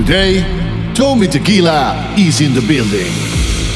[0.00, 0.40] Today,
[0.94, 3.12] Tommy Tequila is in the building.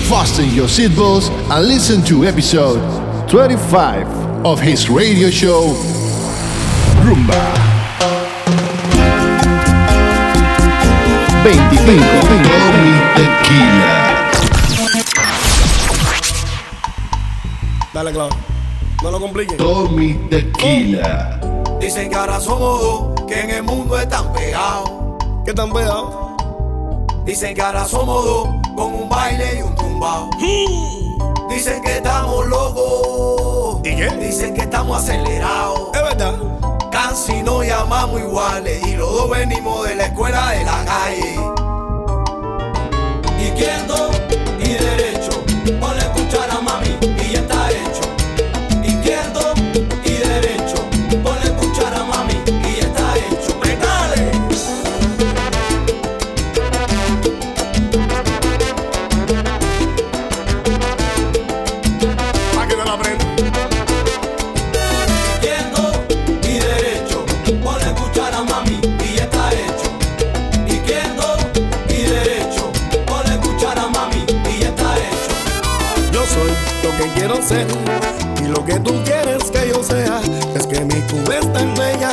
[0.08, 2.80] Fasten your seatbelts and listen to episode
[3.28, 4.08] 25
[4.46, 5.74] of his radio show,
[7.04, 7.44] Rumba.
[11.42, 13.92] 25 Tommy Tequila.
[17.92, 18.36] Dale, claro.
[19.02, 19.58] No lo compliquen.
[19.58, 21.38] Tommy Tequila.
[21.42, 21.78] Oh.
[21.78, 25.03] Dicen que ahora somos dos, que en el mundo están pegados.
[25.44, 26.36] ¿Qué tan pegado?
[27.26, 30.30] Dicen que ahora somos dos, con un baile y un tumbao.
[31.50, 33.80] Dicen que estamos locos.
[33.84, 34.08] ¿Y qué?
[34.16, 35.90] Dicen que estamos acelerados.
[35.92, 36.34] Es verdad.
[36.90, 41.40] Casi nos llamamos iguales y los dos venimos de la escuela de la calle.
[43.38, 44.10] Y derecho,
[77.46, 80.22] Y lo que tú quieres que yo sea.
[80.56, 82.10] Es que mi Cuba es tan bella.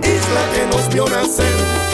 [0.00, 1.93] Isla que nos vio nacer.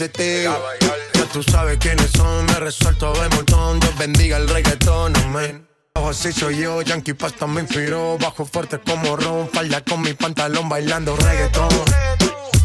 [0.00, 3.78] Ya tú sabes quiénes son, me resuelto de montón.
[3.80, 5.68] Dios bendiga el reggaetón, amén.
[5.94, 8.16] Ojo, así soy yo, Yankee Pasta me inspiró.
[8.16, 11.68] Bajo fuerte como ron, falda con mi pantalón bailando reggaetón.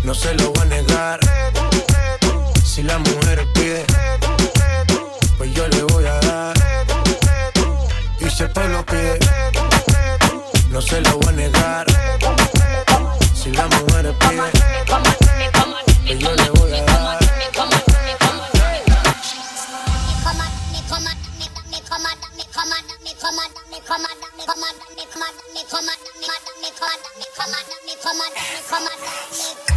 [0.06, 1.20] No se lo voy a negar.
[2.64, 3.86] Si la mujer pide,
[5.38, 6.56] pues yo le voy a dar.
[8.22, 9.20] Y si el pueblo pide,
[10.70, 11.86] no se lo voy a negar.
[13.34, 14.42] Si la mujer pide,
[16.06, 16.85] pues yo le voy a dar.
[27.86, 29.75] me come on, me come on, me.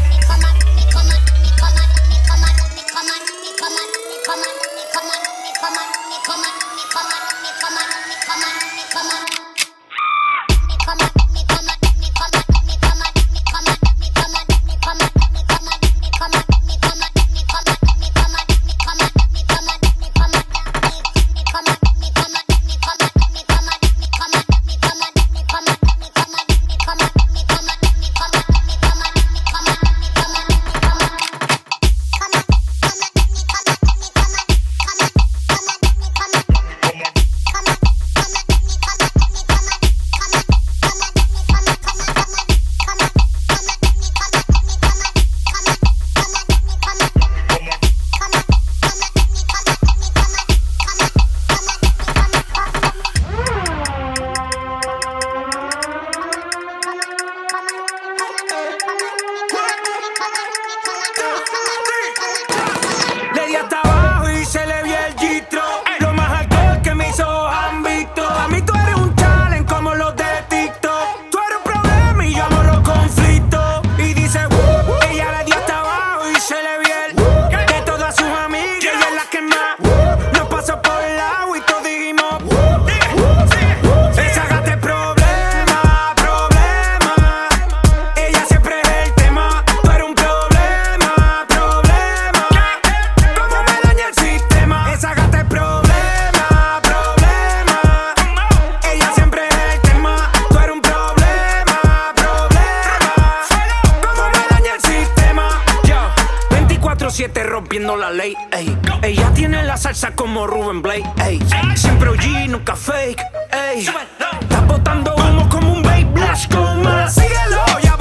[107.26, 108.36] rompiendo la ley.
[108.52, 108.76] Ey.
[109.02, 111.04] Ella tiene la salsa como Ruben Blake.
[111.24, 111.40] Ey.
[111.74, 113.20] Siempre OG, nunca fake.
[113.50, 113.80] Ey.
[113.80, 116.04] Está botando humo como un babe.
[116.04, 116.64] Blasco.
[117.08, 117.96] Síguelo, ya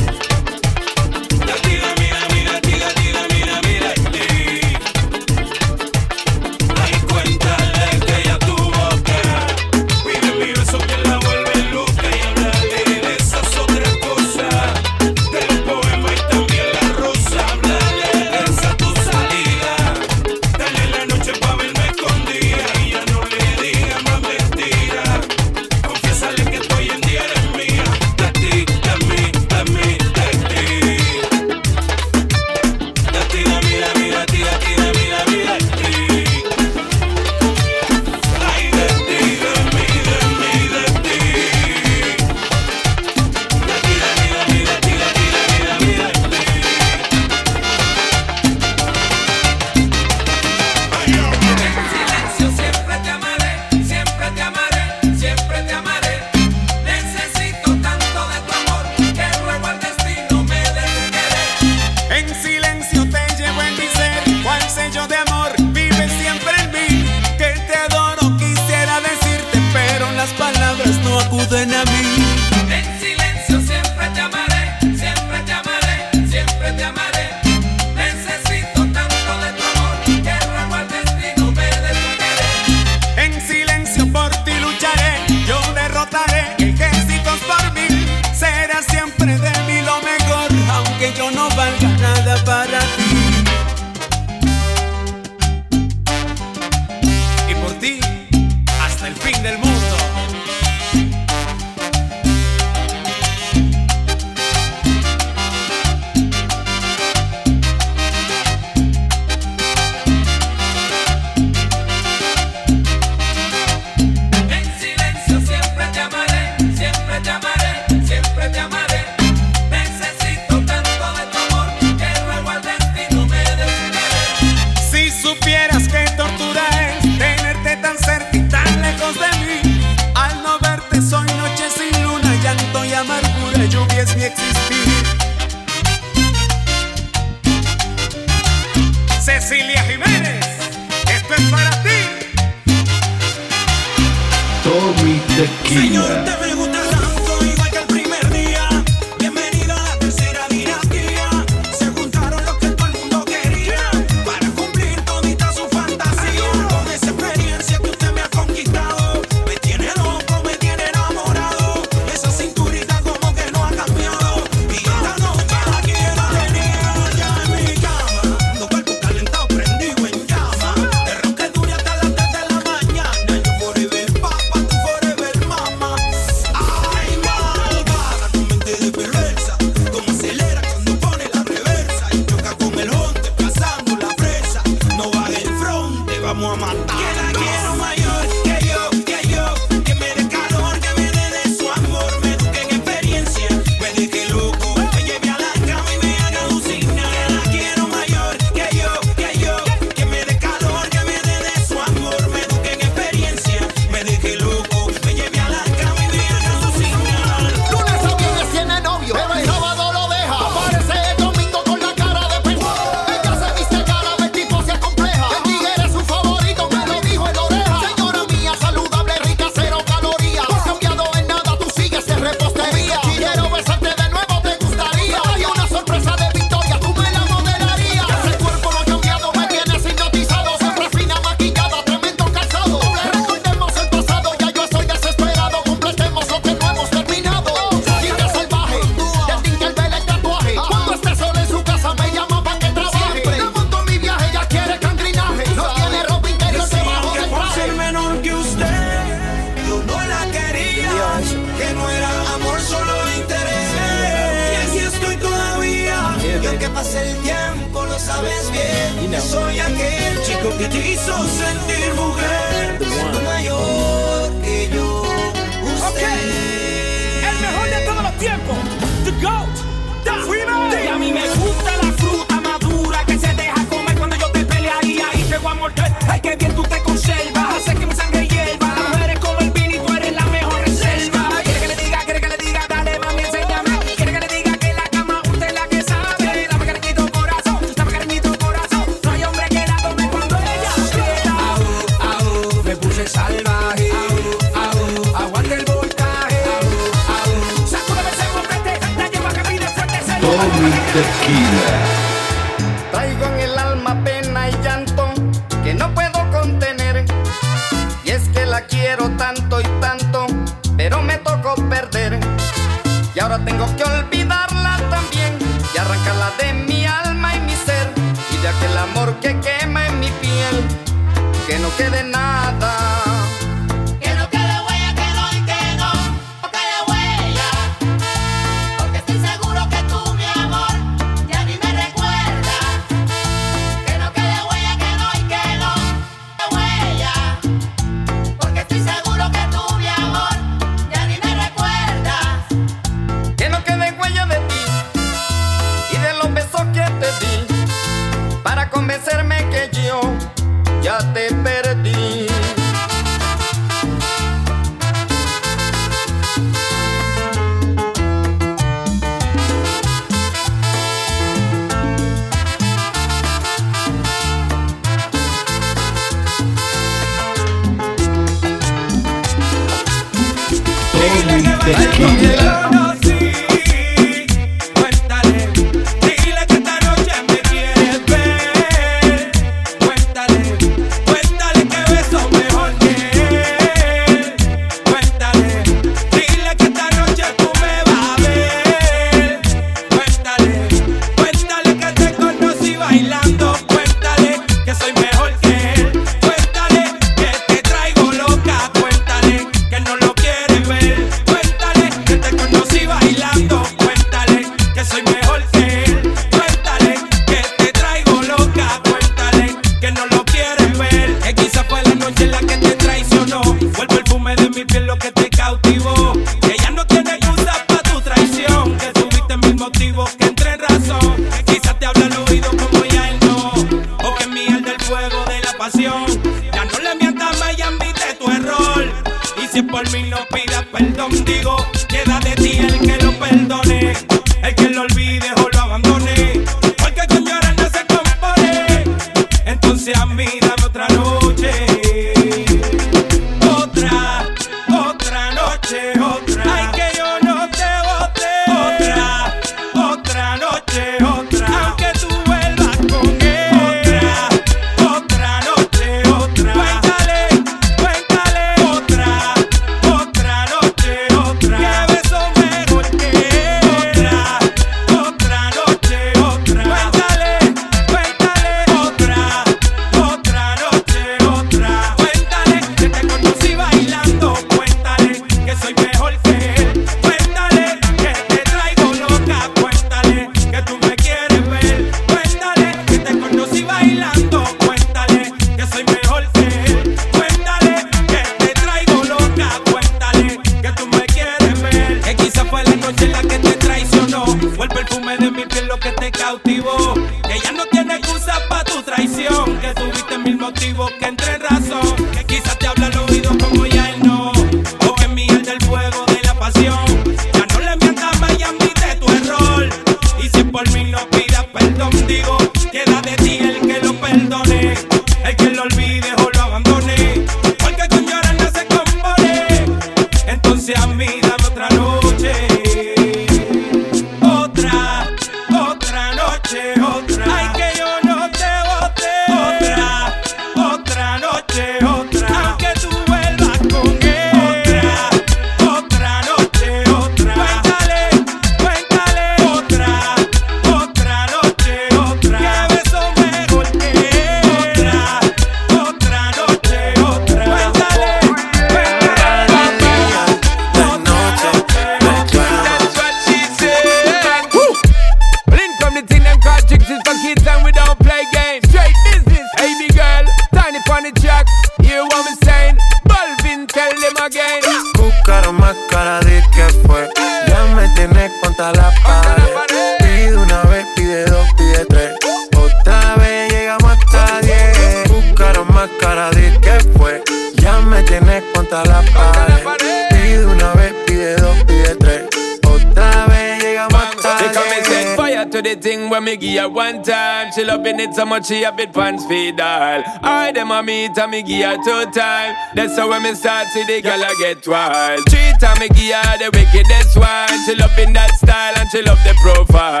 [588.00, 590.02] it so much she a bit pants feed all.
[590.22, 592.56] I them a meet and me give her two time.
[592.74, 595.20] That's how when me start see the girl I get wild.
[595.28, 597.52] Three time me give her the wickedest one.
[597.66, 600.00] She loving that style and she love the profile.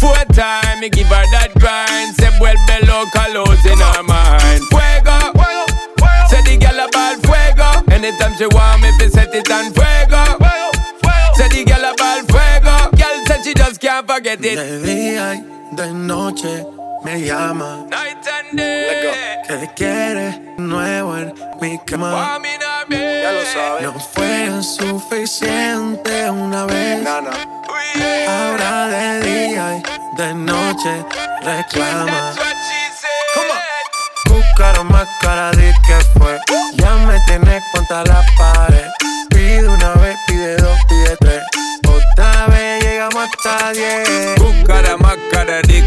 [0.00, 2.14] Four time me give her that grind.
[2.16, 4.62] Say well below colors in her mind.
[4.70, 5.18] Fuego.
[6.30, 7.68] Say the girl about fuego.
[7.90, 10.22] Anytime she want me, fi set it on fuego.
[11.34, 12.74] Say the girl about fuego.
[12.96, 14.56] Girl said she just can't forget it.
[14.56, 16.64] De día y de noche
[17.04, 17.84] me llama.
[17.88, 19.12] Night and day.
[19.46, 22.40] Que quiere nuevo en mi cama.
[22.90, 23.82] Ya lo sabes.
[23.82, 27.06] No fue suficiente una vez.
[27.06, 29.82] Ahora de día y
[30.16, 31.04] de noche
[31.42, 32.32] reclama.
[34.26, 36.40] Buscaron más cara de que fue.
[36.76, 38.86] Ya me tienes contra la pared.
[39.28, 41.42] Pide una vez, pide dos, pide tres.
[41.86, 44.34] Otra vez llegamos hasta diez.
[44.38, 45.83] Buscara más cara de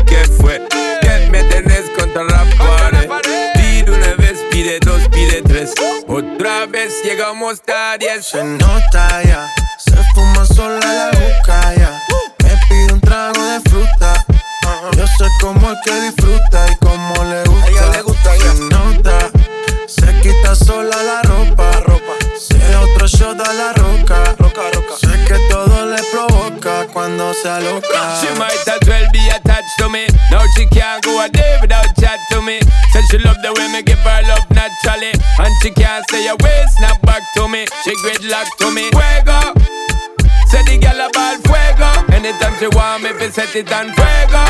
[6.88, 8.22] 10, llegamos tarde.
[8.22, 12.02] Se nota ya, se fuma sola la boca ya.
[12.44, 14.26] Me pide un trago de fruta.
[14.96, 17.68] Yo sé cómo es que disfruta y cómo le gusta.
[17.68, 19.32] ella le gusta Se nota,
[19.88, 21.72] se quita sola la ropa.
[21.82, 22.14] ropa.
[22.40, 24.36] Se otro shot a la roca.
[24.38, 24.96] roca, roca.
[25.00, 28.20] Sé que todo le provoca cuando se aloca.
[28.22, 30.08] She might as well be attached to me.
[30.32, 32.60] Now she can't go a day without chat to me.
[32.94, 34.37] Said she love the way me give her love
[34.68, 35.12] naturally.
[35.40, 36.28] And she can't stay
[36.78, 37.66] snap back to me.
[37.84, 38.90] She gridlock to me.
[38.92, 39.40] Fuego.
[40.50, 41.90] Say the gal about fuego.
[42.16, 44.44] Anytime she want me, fi set it on fuego.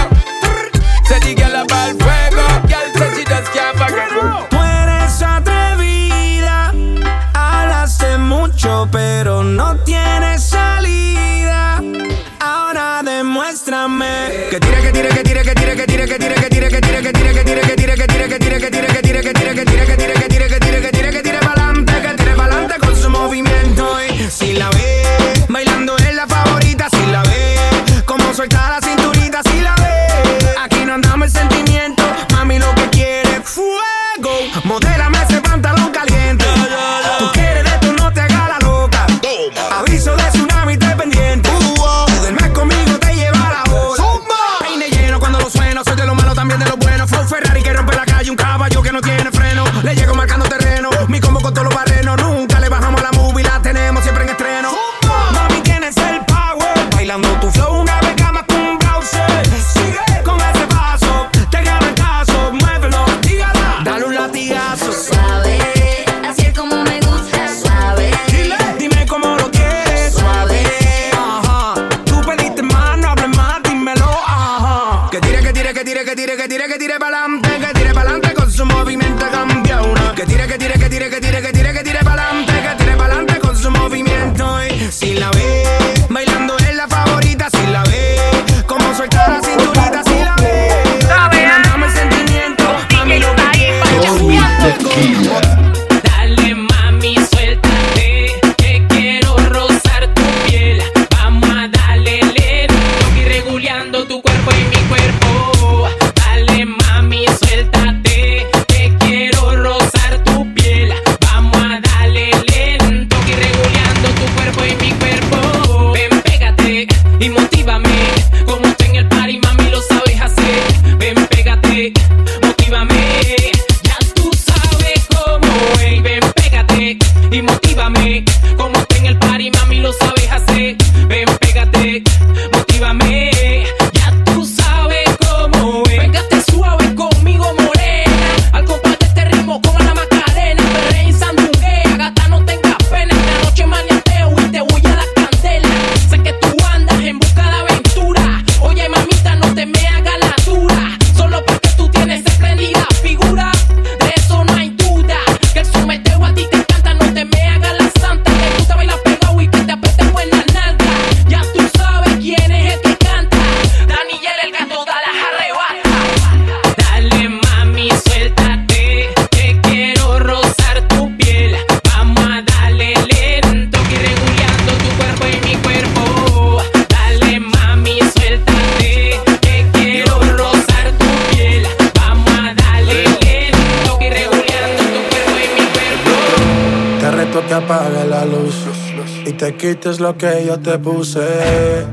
[1.06, 2.46] Say the gal about fuego.
[2.70, 4.10] Girl said she just can't forget.
[4.50, 6.74] Tú eres atrevida,
[7.34, 11.82] hablaste mucho, pero no tienes salida.
[12.40, 16.82] Ahora demuéstrame que tira, que tira, que tira, que tira, que tira, que tira, que
[16.82, 17.27] tira, que tira.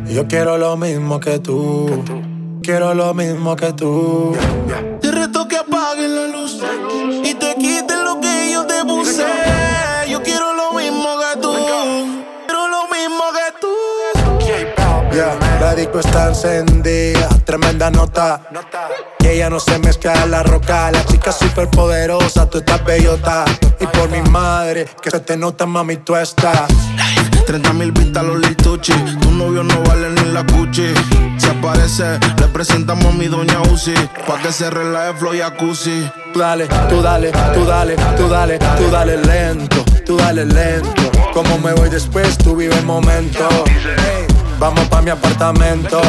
[0.06, 2.04] Yo quiero lo mismo que tú.
[2.60, 4.37] Quiero lo mismo que tú.
[5.00, 6.60] Te reto que apagues la luz
[7.22, 9.24] y te quites lo que yo te puse.
[10.08, 11.54] Yo quiero lo mismo que tú.
[12.46, 13.68] Quiero lo mismo que tú.
[15.12, 18.42] Yeah, la disco está encendida, tremenda nota.
[19.20, 20.90] Y ella no se mezcla en la roca.
[20.90, 23.44] La chica super poderosa, tú estás bellota.
[23.78, 26.68] Y por mi madre, que se te nota, mami, tú estás.
[27.46, 28.92] 30 mil vistas los lituchi.
[29.20, 30.94] Tu novio no vale ni la cuchi.
[31.37, 33.94] Si aparece, le presentamos a mi doña Uzi.
[34.26, 35.40] Pa' que se relaje flow y.
[36.33, 41.11] Tú dale, tú dale, tú dale, tú dale, tú dale lento, tú dale lento.
[41.33, 43.46] Como me voy después, tú vive el momento.
[44.59, 46.00] Vamos pa' mi apartamento.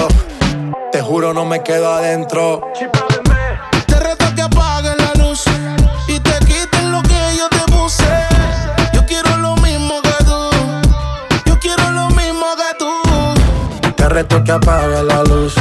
[0.92, 2.62] Te juro, no me quedo adentro.
[14.16, 15.54] Reto que apagues la luz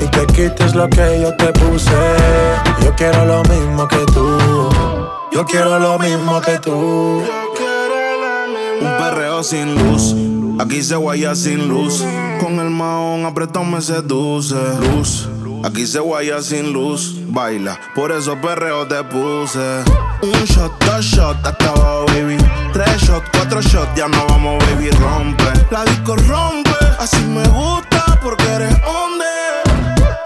[0.00, 1.90] y te quites lo que yo te puse.
[2.82, 4.38] Yo quiero lo mismo que tú.
[5.30, 6.72] Yo quiero lo mismo que tú.
[8.80, 10.14] Un perreo sin luz.
[10.58, 12.02] Aquí se guaya sin luz.
[12.40, 14.56] Con el maón apretado me seduce.
[14.94, 15.28] Luz.
[15.64, 17.14] Aquí se guaya sin luz.
[17.28, 19.84] Baila, por eso perreo te puse.
[20.22, 22.36] Un shot, dos shots, hasta abajo, baby.
[22.72, 24.90] Tres shots, cuatro shots, ya no vamos, baby.
[24.90, 25.44] Rompe.
[25.70, 26.70] La disco rompe.
[26.98, 29.26] Así me gusta porque eres hombre.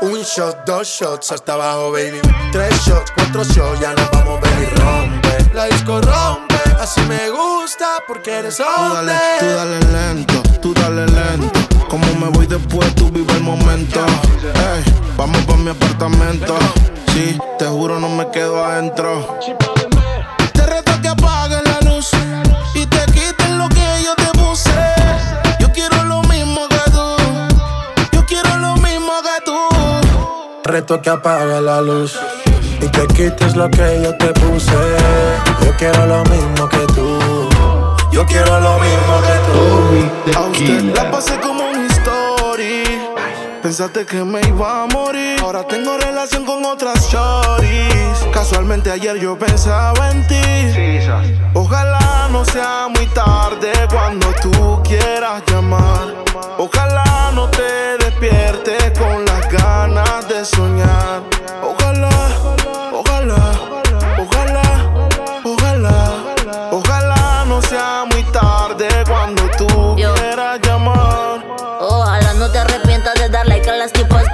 [0.00, 2.20] Un shot, dos shots hasta abajo, baby.
[2.52, 4.66] Tres shots, cuatro shots, ya nos vamos, baby.
[4.76, 5.54] Rompe.
[5.54, 6.54] La disco rompe.
[6.80, 9.12] Así me gusta porque eres Tú hombre.
[9.12, 11.75] dale, tú dale lento, tú dale lento.
[11.88, 14.00] Como me voy después, tú vive el momento.
[14.42, 14.82] Ey,
[15.16, 16.56] vamos pa' mi apartamento.
[17.12, 19.38] Sí, te juro, no me quedo adentro.
[20.52, 22.10] Te reto que apagues la luz
[22.74, 24.70] y te quites lo que yo te puse.
[25.60, 27.16] Yo quiero lo mismo que tú.
[28.12, 29.56] Yo quiero lo mismo que tú.
[30.64, 32.18] Reto que apague la luz
[32.80, 34.72] y te quites lo que yo te puse.
[35.64, 37.48] Yo quiero lo mismo que tú.
[38.10, 40.38] Yo quiero lo mismo que tú.
[40.38, 41.55] A usted la pasé story.
[43.66, 45.40] Pensaste que me iba a morir.
[45.42, 48.24] Ahora tengo relación con otras shorties.
[48.32, 50.40] Casualmente ayer yo pensaba en ti.
[51.52, 56.14] Ojalá no sea muy tarde cuando tú quieras llamar.
[56.58, 61.22] Ojalá no te despiertes con las ganas de soñar.
[61.60, 62.28] Ojalá,
[62.92, 63.52] ojalá,
[64.16, 64.62] ojalá,
[65.44, 66.12] ojalá,
[66.70, 68.65] ojalá no sea muy tarde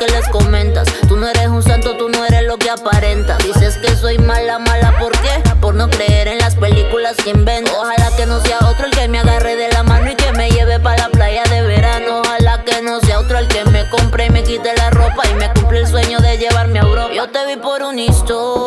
[0.06, 0.88] les comentas.
[1.08, 3.38] Tú no eres un santo, tú no eres lo que aparentas.
[3.38, 5.42] Dices que soy mala, mala, ¿por qué?
[5.60, 7.74] Por no creer en las películas que inventas.
[7.74, 10.50] Ojalá que no sea otro el que me agarre de la mano y que me
[10.50, 12.20] lleve para la playa de verano.
[12.20, 15.34] Ojalá que no sea otro el que me compre y me quite la ropa y
[15.34, 17.14] me cumple el sueño de llevarme a Europa.
[17.14, 18.61] Yo te vi por una story,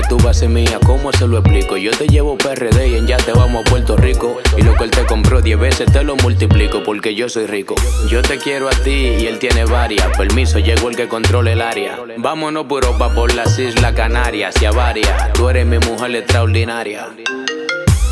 [0.00, 1.76] Que tú vas a ser mía, ¿cómo se lo explico?
[1.76, 4.38] Yo te llevo PRD y en ya te vamos a Puerto Rico.
[4.56, 7.74] Y lo que él te compró 10 veces te lo multiplico porque yo soy rico.
[8.08, 10.06] Yo te quiero a ti y él tiene varias.
[10.16, 11.98] Permiso, llegó el que controla el área.
[12.16, 15.32] Vámonos por Europa, por las Islas Canarias y a varias.
[15.34, 17.08] Tú eres mi mujer extraordinaria.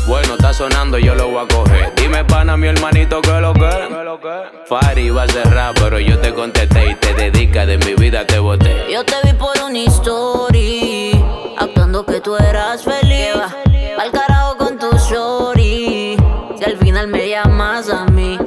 [0.07, 1.93] Bueno, está sonando, yo lo voy a coger.
[1.95, 3.69] Dime, pana, mi hermanito, que lo que.
[4.65, 8.37] Fari va a cerrar, pero yo te contesté y te dedica de mi vida te
[8.37, 8.85] boté.
[8.91, 11.11] Yo te vi por una story,
[11.89, 13.35] actuando que tú eras feliz.
[13.99, 16.17] Al carajo con tu shorty,
[16.57, 18.37] si al final me llamas a mí.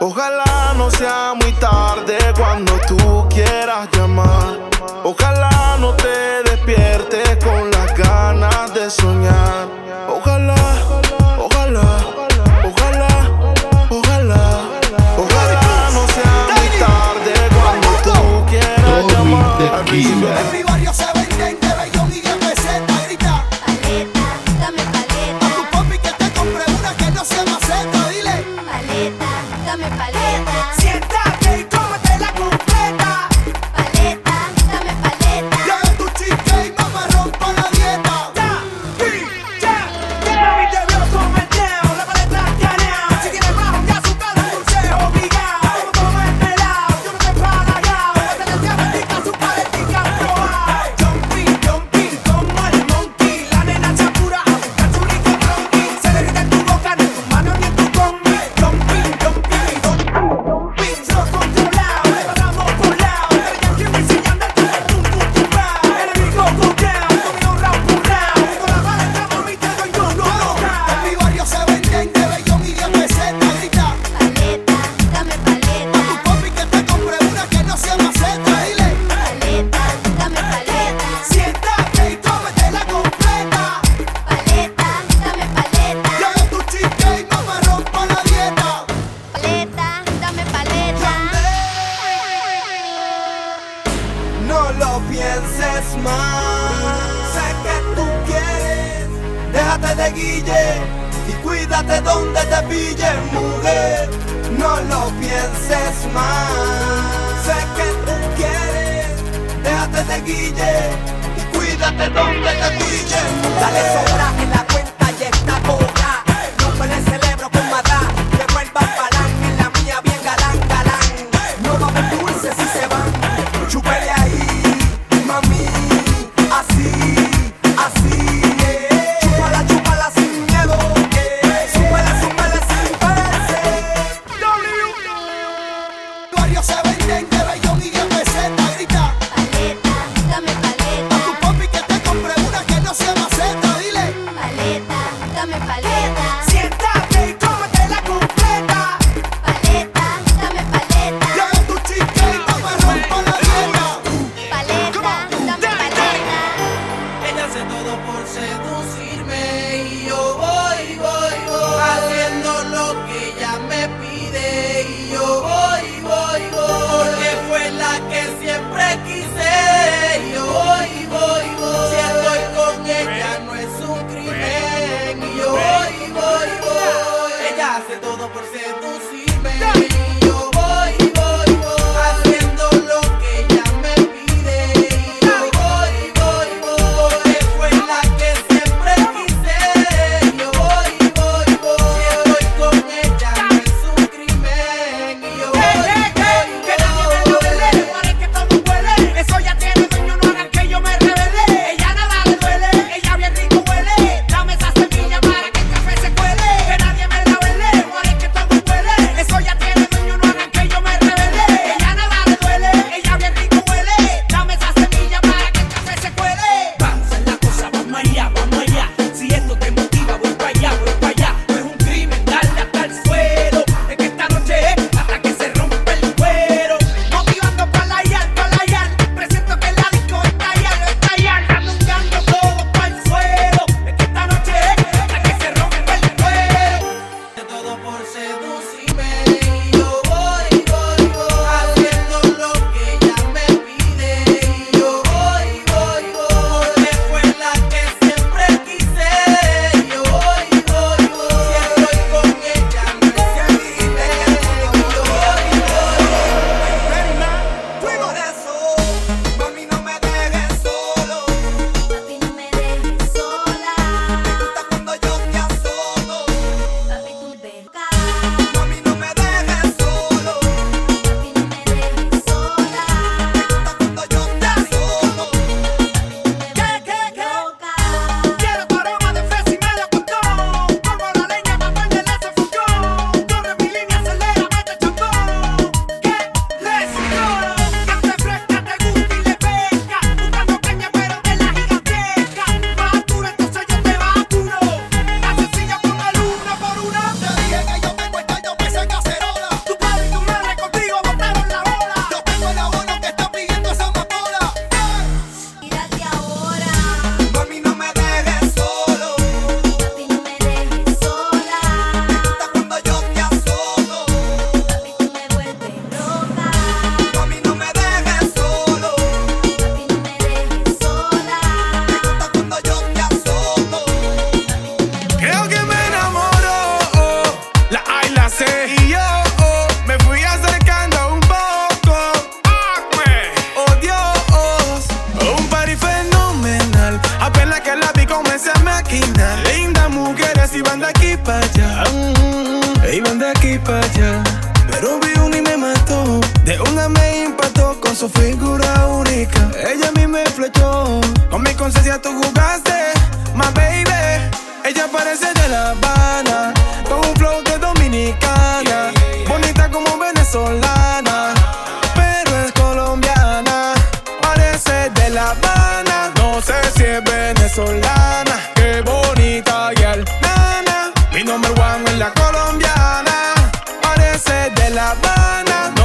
[0.00, 4.58] Ojalá no sea muy tarde cuando tú quieras llamar.
[5.02, 9.66] Ojalá no te despiertes con las ganas de soñar.
[10.08, 10.54] Ojalá,
[11.38, 11.98] ojalá,
[12.68, 13.30] ojalá,
[13.90, 14.42] ojalá,
[15.18, 20.55] ojalá no sea muy tarde cuando tú quieras llamar.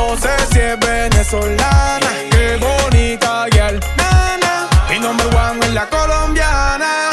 [0.02, 4.68] No sé si es venezolana, qué bonita y el nana.
[4.94, 7.12] Y number one es la colombiana.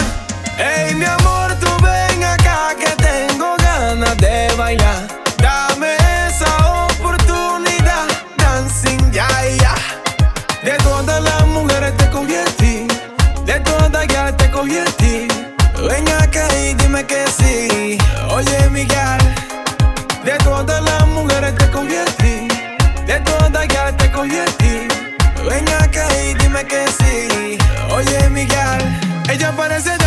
[0.58, 5.06] Ey, mi amor, tú ven acá que tengo ganas de bailar.
[5.36, 5.96] Dame
[6.26, 8.06] esa oportunidad,
[8.38, 9.28] dancing ya
[9.60, 9.74] ya.
[10.62, 12.88] De todas las mujeres te convierte,
[13.44, 15.28] de todas ya te convierte.
[15.88, 17.98] Ven acá y dime que sí.
[18.30, 19.17] Oye, mi cara
[24.18, 24.74] cogí en ti.
[25.48, 27.58] Ven acá y dime que sí.
[27.94, 28.80] Oye, Miguel,
[29.30, 29.97] ella parece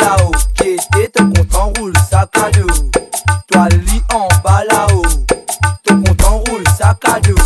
[0.00, 2.66] là-haut, qui était ton compte en roule, sac à dos.
[3.50, 5.02] Toi, lit en bas là-haut,
[5.84, 7.37] ton compte en roule, sac à dos.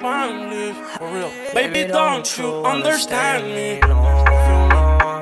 [0.00, 1.30] For real.
[1.52, 3.80] Baby, don't you understand me?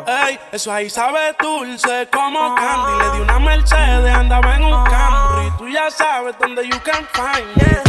[0.06, 2.92] Ey, eso ahí sabe dulce como candy.
[3.02, 5.50] Le di una Mercedes, andaba en un Camry.
[5.58, 7.82] Tú ya sabes dónde you can find me.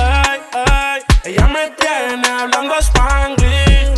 [0.00, 3.92] Ey, ey, ella me tiene hablando Spanglish.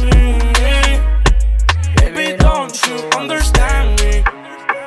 [1.96, 4.22] Baby, don't you understand me?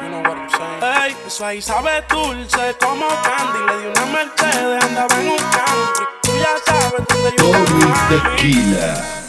[0.04, 0.84] You know what I'm saying?
[0.84, 3.60] Ey, eso ahí sabe dulce como candy.
[3.66, 6.27] Le di una Mercedes, andaba en un Camry.
[6.38, 6.68] Me.
[8.10, 9.27] Tequila.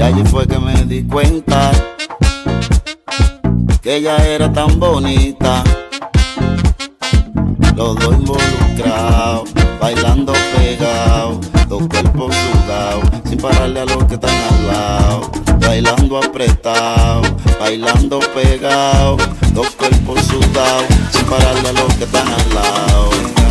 [0.00, 1.72] Y allí fue que me di cuenta
[3.82, 5.62] que ella era tan bonita.
[7.76, 14.66] Los dos involucrados, bailando pegados, dos cuerpos sudados, sin pararle a los que están al
[14.68, 15.30] lado.
[15.60, 17.20] Bailando apretado,
[17.60, 19.18] bailando pegado,
[19.52, 23.49] dos cuerpos sudados, sin pararle a los que están al lado.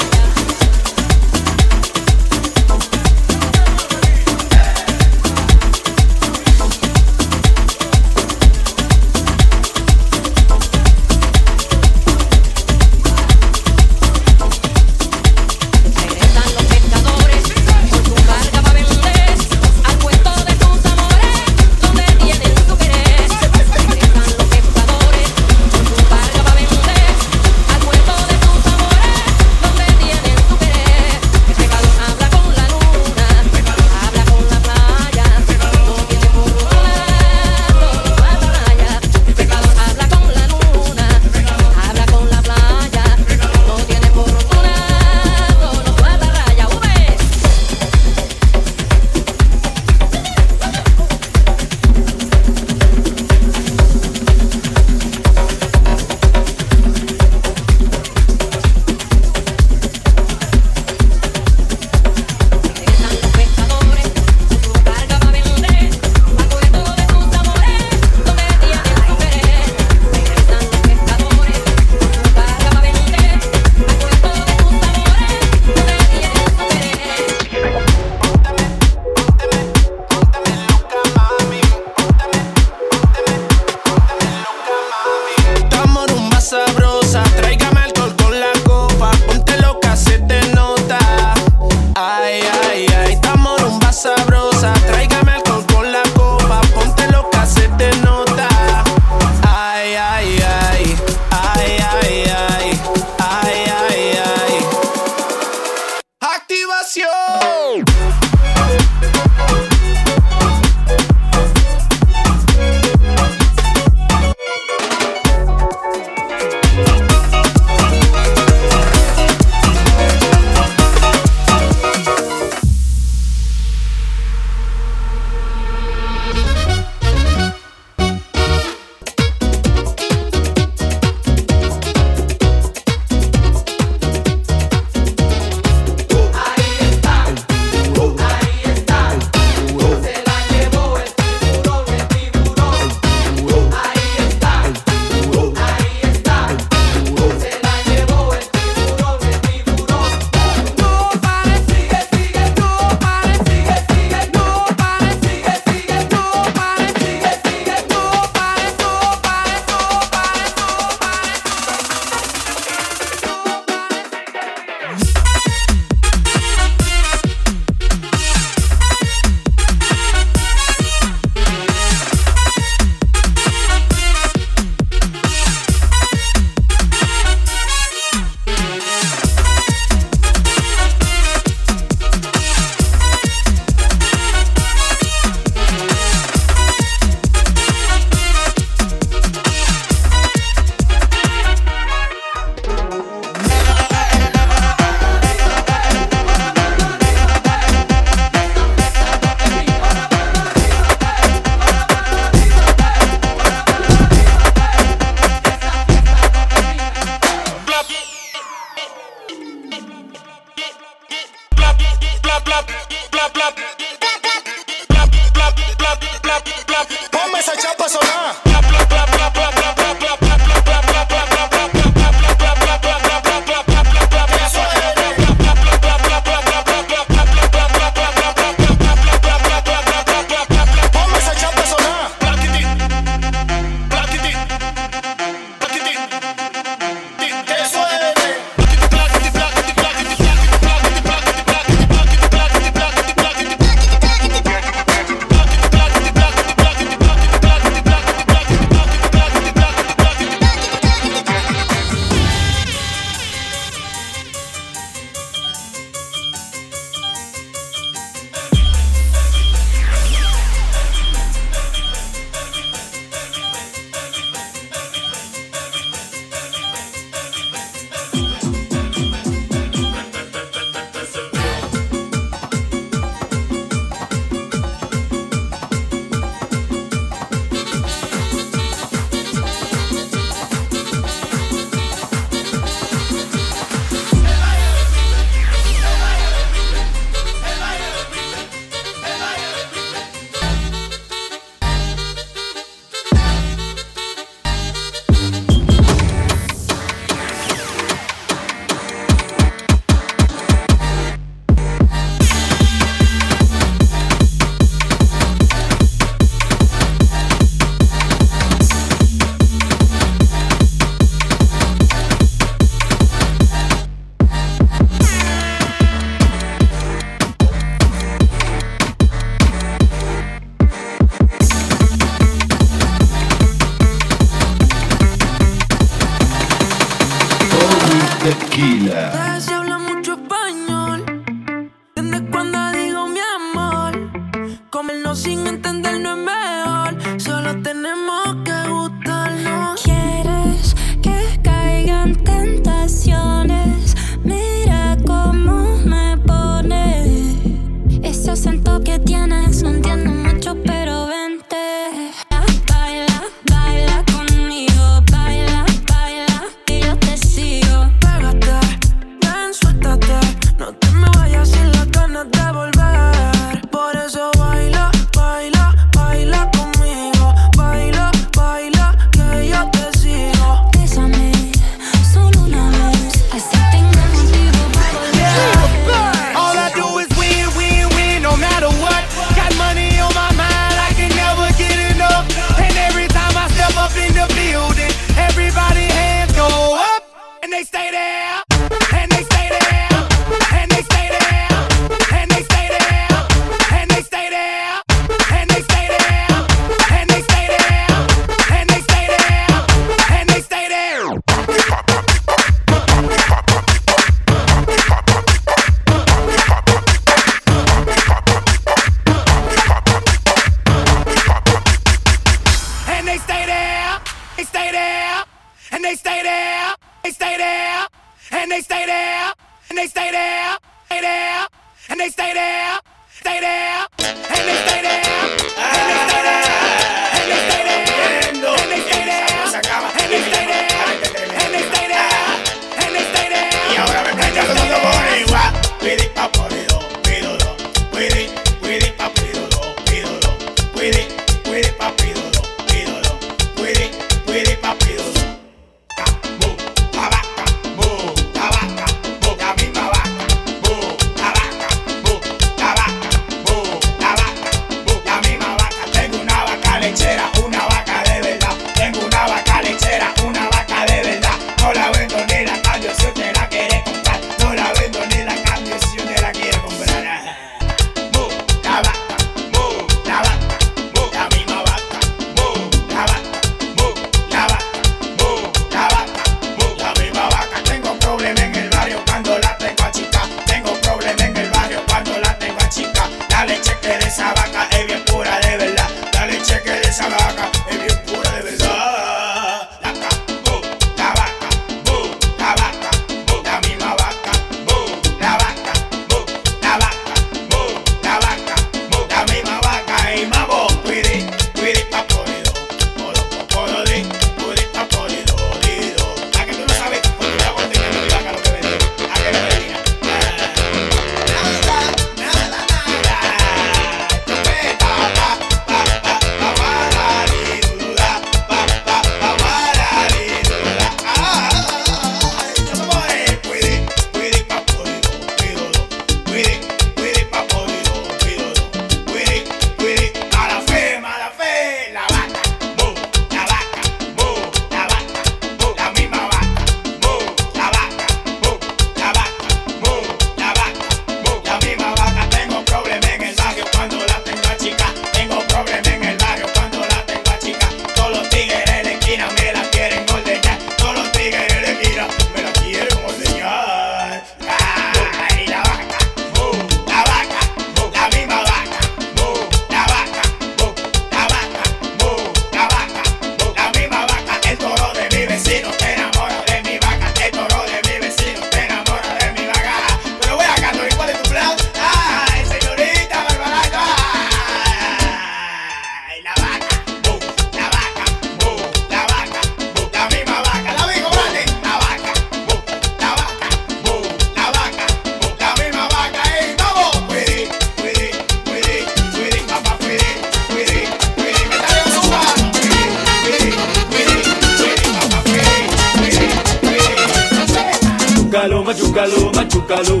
[598.44, 600.00] machucalo, machucalo, machucalo,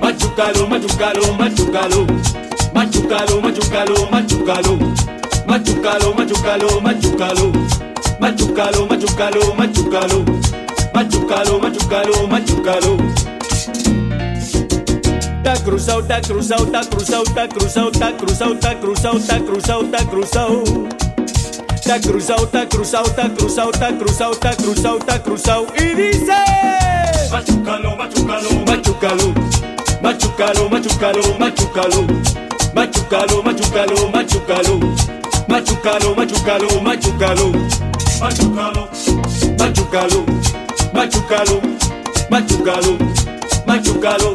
[0.00, 2.06] machucalo, machucalo, machucalo,
[2.74, 4.78] machucalo, machucalo, machucalo,
[5.46, 7.52] machucalo, machucalo,
[8.18, 10.24] machucalo, machucalo, machucalo, machucalo,
[10.94, 12.96] machucalo, machucalo, machucalo.
[15.42, 20.04] Tá cruzado, tá cruzado, tá cruzado, tá cruzado, tá cruzado, tá cruzado, tá cruzado, tá
[20.04, 20.88] cruzado.
[21.86, 25.66] Tá cruzado, tá cruzado, tá cruzado, tá cruzado, tá cruzado, tá cruzado.
[25.76, 26.85] E dice.
[27.30, 29.34] Machucalo, machucalo, machucalo.
[30.02, 32.06] Machucalo, machucalo, machucalo.
[32.74, 34.80] Machucalo, machucalo, machucalo.
[35.48, 37.52] Machucalo, machucalo, machucalo.
[38.20, 38.88] Machucalo,
[39.26, 40.24] machucalo,
[40.94, 41.60] machucalo.
[42.30, 42.96] Machucalo,
[43.66, 44.34] machucalo,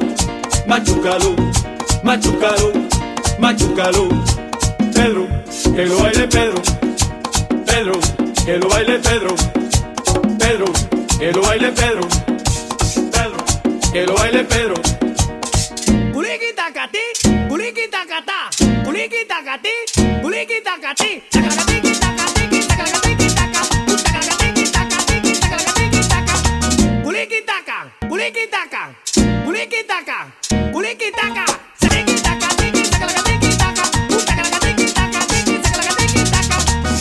[0.68, 1.36] machucalo.
[2.04, 2.72] Machucalo,
[3.40, 4.04] machucalo.
[4.94, 5.28] Pedro,
[5.76, 6.62] que lo baile Pedro.
[7.66, 8.00] Pedro,
[8.46, 9.36] que lo baile Pedro.
[10.40, 10.66] Pedro,
[11.20, 12.08] que lo baile Pedro
[13.92, 14.76] que lo baile Pedro.
[16.14, 17.00] Culiqui tacatí,
[17.50, 18.50] culiqui tacatá,
[18.86, 19.70] culiqui tacatí,
[20.22, 21.24] culiqui tacatí,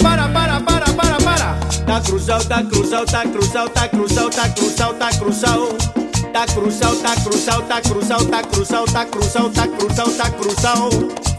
[0.02, 1.58] Para, para, para, para, para.
[1.70, 6.09] Está cruzado, está cruzado, está cruzado, está cruzado, está cruzado, está cruzado.
[6.32, 10.88] Tá cruzado, tá cruzado, tá cruzado, tá cruzado, tá cruzado, tá cruzado, tá cruzado.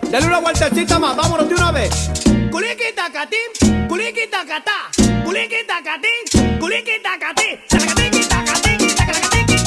[0.10, 2.10] Dale una vueltecita más, vámonos de una vez.
[2.52, 4.92] Culiqui tacatín, culiqui tacatá,
[5.24, 9.64] culiqui tacatín, culiqui tacatí, tacatín, tacatín, tacatín,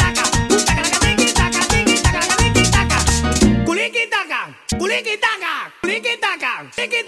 [2.71, 6.99] tacatín, culiqui taca, culiqui taca, culiqui taca, culiqui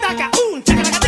[0.53, 1.06] un tacatín.